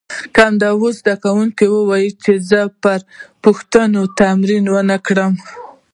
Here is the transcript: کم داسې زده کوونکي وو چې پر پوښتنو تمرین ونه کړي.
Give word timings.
کم 0.35 0.51
داسې 0.63 0.89
زده 0.99 1.15
کوونکي 1.23 1.65
وو 1.69 1.83
چې 2.23 2.33
پر 2.83 2.99
پوښتنو 3.43 4.01
تمرین 4.19 4.65
ونه 4.73 4.97
کړي. 5.05 5.27